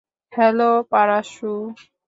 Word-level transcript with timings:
Hello, 0.33 0.71
Parasu. 0.91 1.51